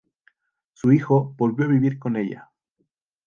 Su 0.73 0.91
hijo 0.91 1.35
volvió 1.37 1.65
a 1.65 1.69
vivir 1.69 1.99
con 1.99 2.15
ella. 2.15 2.49